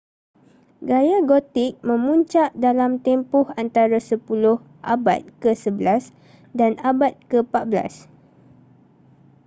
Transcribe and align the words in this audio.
gaya 0.89 1.17
gothic 1.29 1.71
memuncak 1.87 2.49
dalam 2.65 2.91
tempoh 3.05 3.45
antara 3.63 3.97
10- 4.01 4.17
abad 4.95 5.21
ke-11 5.45 6.03
dan 6.59 6.71
abad 6.89 7.13
ke-14 7.29 7.85